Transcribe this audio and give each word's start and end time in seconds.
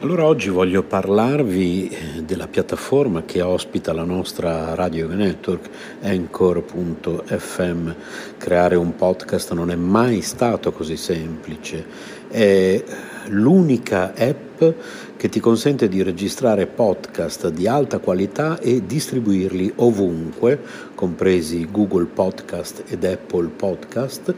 Allora 0.00 0.26
oggi 0.26 0.48
voglio 0.48 0.84
parlarvi 0.84 1.88
eh, 1.88 2.22
della 2.22 2.46
piattaforma 2.46 3.24
che 3.24 3.42
ospita 3.42 3.92
la 3.92 4.04
nostra 4.04 4.76
radio 4.76 5.08
network, 5.08 5.68
Anchor.fm. 6.02 7.90
Creare 8.36 8.76
un 8.76 8.94
podcast 8.94 9.52
non 9.54 9.72
è 9.72 9.74
mai 9.74 10.20
stato 10.20 10.70
così 10.70 10.96
semplice, 10.96 11.84
è 12.28 12.80
l'unica 13.26 14.14
app 14.16 14.62
che 15.18 15.28
ti 15.28 15.40
consente 15.40 15.88
di 15.88 16.00
registrare 16.04 16.66
podcast 16.66 17.48
di 17.48 17.66
alta 17.66 17.98
qualità 17.98 18.60
e 18.60 18.86
distribuirli 18.86 19.72
ovunque, 19.76 20.60
compresi 20.94 21.66
Google 21.68 22.04
Podcast 22.04 22.84
ed 22.86 23.02
Apple 23.02 23.48
Podcast, 23.48 24.32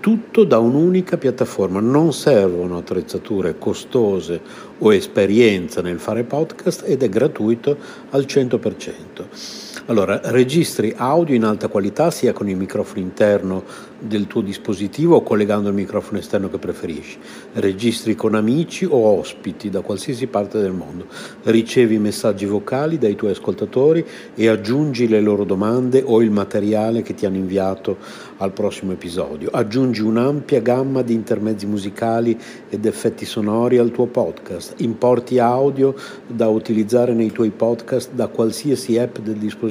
tutto 0.00 0.44
da 0.44 0.58
un'unica 0.58 1.18
piattaforma. 1.18 1.80
Non 1.80 2.14
servono 2.14 2.78
attrezzature 2.78 3.58
costose 3.58 4.40
o 4.78 4.94
esperienza 4.94 5.82
nel 5.82 5.98
fare 5.98 6.24
podcast 6.24 6.84
ed 6.86 7.02
è 7.02 7.10
gratuito 7.10 7.76
al 8.10 8.22
100%. 8.22 9.71
Allora, 9.86 10.20
registri 10.26 10.94
audio 10.96 11.34
in 11.34 11.42
alta 11.42 11.66
qualità 11.66 12.12
sia 12.12 12.32
con 12.32 12.48
il 12.48 12.56
microfono 12.56 13.00
interno 13.00 13.64
del 13.98 14.28
tuo 14.28 14.40
dispositivo 14.40 15.16
o 15.16 15.22
collegando 15.24 15.70
il 15.70 15.74
microfono 15.74 16.18
esterno 16.18 16.48
che 16.48 16.58
preferisci. 16.58 17.18
Registri 17.54 18.14
con 18.14 18.36
amici 18.36 18.84
o 18.84 19.18
ospiti 19.18 19.70
da 19.70 19.80
qualsiasi 19.80 20.28
parte 20.28 20.60
del 20.60 20.70
mondo. 20.70 21.06
Ricevi 21.42 21.98
messaggi 21.98 22.46
vocali 22.46 22.96
dai 22.96 23.16
tuoi 23.16 23.32
ascoltatori 23.32 24.06
e 24.36 24.46
aggiungi 24.46 25.08
le 25.08 25.20
loro 25.20 25.42
domande 25.42 26.00
o 26.04 26.22
il 26.22 26.30
materiale 26.30 27.02
che 27.02 27.14
ti 27.14 27.26
hanno 27.26 27.36
inviato 27.36 27.96
al 28.36 28.52
prossimo 28.52 28.92
episodio. 28.92 29.50
Aggiungi 29.52 30.00
un'ampia 30.00 30.60
gamma 30.60 31.02
di 31.02 31.12
intermezzi 31.12 31.66
musicali 31.66 32.38
ed 32.68 32.86
effetti 32.86 33.24
sonori 33.24 33.78
al 33.78 33.90
tuo 33.90 34.06
podcast. 34.06 34.74
Importi 34.78 35.40
audio 35.40 35.96
da 36.24 36.46
utilizzare 36.46 37.14
nei 37.14 37.32
tuoi 37.32 37.50
podcast 37.50 38.12
da 38.12 38.28
qualsiasi 38.28 38.96
app 38.96 39.18
del 39.18 39.34
dispositivo. 39.34 39.70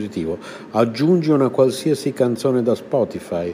Aggiungi 0.71 1.29
una 1.29 1.49
qualsiasi 1.49 2.13
canzone 2.13 2.61
da 2.61 2.75
Spotify 2.75 3.53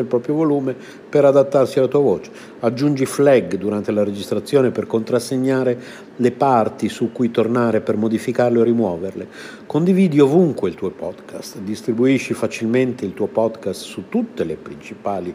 il 0.00 0.06
proprio 0.06 0.34
volume 0.34 0.74
per 1.08 1.24
adattarsi 1.24 1.78
alla 1.78 1.88
tua 1.88 2.00
voce. 2.00 2.30
Aggiungi 2.60 3.06
flag 3.06 3.56
durante 3.56 3.92
la 3.92 4.04
registrazione 4.04 4.70
per 4.70 4.86
contrassegnare 4.86 5.78
le 6.16 6.32
parti 6.32 6.88
su 6.88 7.12
cui 7.12 7.30
tornare 7.30 7.80
per 7.80 7.96
modificarle 7.96 8.58
o 8.58 8.62
rimuoverle. 8.62 9.28
Condividi 9.66 10.20
ovunque 10.20 10.68
il 10.68 10.74
tuo 10.74 10.90
podcast, 10.90 11.58
distribuisci 11.58 12.34
facilmente 12.34 13.04
il 13.04 13.14
tuo 13.14 13.26
podcast 13.26 13.82
su 13.82 14.08
tutte 14.08 14.44
le 14.44 14.56
principali 14.56 15.34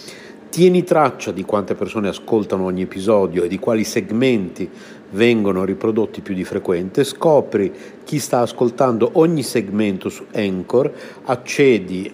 Tieni 0.51 0.83
traccia 0.83 1.31
di 1.31 1.45
quante 1.45 1.75
persone 1.75 2.09
ascoltano 2.09 2.65
ogni 2.65 2.81
episodio 2.81 3.43
e 3.43 3.47
di 3.47 3.57
quali 3.57 3.85
segmenti 3.85 4.69
vengono 5.11 5.63
riprodotti 5.63 6.19
più 6.19 6.33
di 6.33 6.43
frequente, 6.43 7.05
scopri 7.05 7.71
chi 8.03 8.19
sta 8.19 8.39
ascoltando 8.39 9.11
ogni 9.13 9.43
segmento 9.43 10.09
su 10.09 10.25
Anchor, 10.33 10.91
accedi 11.23 12.13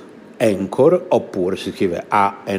Anchor 0.41 1.05
oppure 1.09 1.55
si 1.55 1.71
scrive 1.71 2.03
A-N-C-H-O-R 2.07 2.57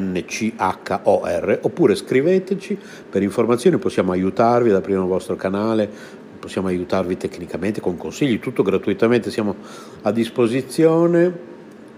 oppure 1.62 1.96
scriveteci 1.96 2.78
per 3.10 3.22
informazioni, 3.22 3.76
possiamo 3.78 4.12
aiutarvi 4.12 4.70
ad 4.70 4.76
aprire 4.76 5.00
il 5.00 5.06
vostro 5.06 5.34
canale, 5.34 5.90
possiamo 6.38 6.68
aiutarvi 6.68 7.16
tecnicamente 7.16 7.80
con 7.80 7.96
consigli, 7.96 8.38
tutto 8.38 8.62
gratuitamente, 8.62 9.32
siamo 9.32 9.56
a 10.02 10.12
disposizione 10.12 11.50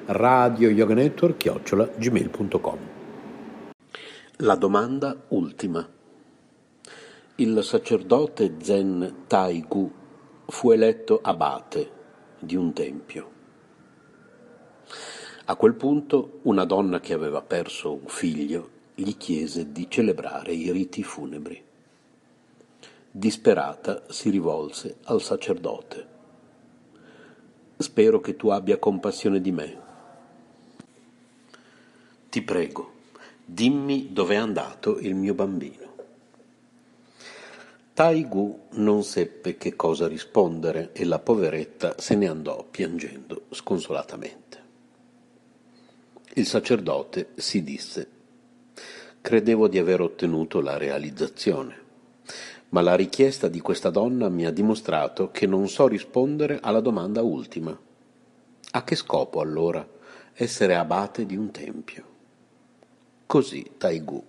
radio 0.07 0.71
yoga 0.71 0.95
network 0.95 1.37
chiocciola 1.37 1.91
gmail.com 1.97 2.79
La 4.39 4.55
domanda 4.55 5.15
ultima. 5.29 5.87
Il 7.37 7.63
sacerdote 7.63 8.55
Zen 8.61 9.25
Taigu 9.27 9.93
fu 10.47 10.71
eletto 10.71 11.21
abate 11.23 11.91
di 12.39 12.57
un 12.57 12.73
tempio. 12.73 13.33
A 15.47 15.57
quel 15.57 15.75
punto 15.75 16.41
una 16.43 16.65
donna 16.65 17.01
che 17.01 17.13
aveva 17.13 17.43
perso 17.43 17.93
un 17.93 18.07
figlio 18.07 18.71
gli 18.95 19.17
chiese 19.17 19.73
di 19.73 19.91
celebrare 19.91 20.53
i 20.53 20.71
riti 20.71 21.03
funebri. 21.03 21.63
Disperata 23.11 24.05
si 24.09 24.31
rivolse 24.31 24.97
al 25.05 25.21
sacerdote. 25.21 26.07
Spero 27.77 28.21
che 28.21 28.37
tu 28.37 28.49
abbia 28.49 28.79
compassione 28.79 29.41
di 29.41 29.53
me 29.53 29.85
ti 32.35 32.43
prego, 32.43 32.95
dimmi 33.45 34.13
dov'è 34.13 34.35
andato 34.35 34.99
il 34.99 35.15
mio 35.15 35.35
bambino. 35.35 35.95
Taigu 37.95 38.63
non 38.71 39.05
seppe 39.05 39.57
che 39.57 39.77
cosa 39.77 40.09
rispondere 40.09 40.91
e 40.95 41.05
la 41.05 41.21
poveretta 41.21 41.95
se 41.97 42.17
ne 42.17 42.27
andò 42.27 42.67
piangendo 42.69 43.43
sconsolatamente. 43.51 44.44
Il 46.37 46.49
sacerdote 46.49 47.29
si 47.37 47.63
disse 47.63 48.09
Credevo 49.21 49.69
di 49.69 49.79
aver 49.79 50.01
ottenuto 50.01 50.61
la 50.61 50.77
realizzazione, 50.77 51.77
ma 52.71 52.81
la 52.81 52.97
richiesta 52.97 53.47
di 53.47 53.61
questa 53.61 53.89
donna 53.91 54.29
mi 54.29 54.45
ha 54.45 54.51
dimostrato 54.51 55.31
che 55.31 55.47
non 55.47 55.69
so 55.69 55.87
rispondere 55.87 56.59
alla 56.61 56.81
domanda 56.81 57.23
ultima. 57.23 57.79
A 58.73 58.83
che 58.83 58.97
scopo 58.97 59.41
allora 59.41 59.87
essere 60.33 60.75
abate 60.75 61.25
di 61.25 61.37
un 61.37 61.53
tempio? 61.53 62.05
Così 63.27 63.71
Taigu 63.79 64.27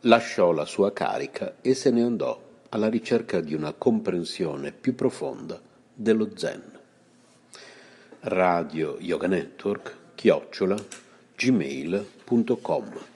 lasciò 0.00 0.50
la 0.50 0.64
sua 0.64 0.92
carica 0.92 1.58
e 1.60 1.74
se 1.74 1.92
ne 1.92 2.02
andò 2.02 2.36
alla 2.70 2.88
ricerca 2.88 3.38
di 3.40 3.54
una 3.54 3.72
comprensione 3.74 4.72
più 4.72 4.96
profonda 4.96 5.62
dello 5.94 6.30
Zen. 6.34 6.80
Radio 8.22 8.96
Yoga 8.98 9.28
Network 9.28 9.96
chiocciola 10.16 11.03
gmail.com 11.38 13.13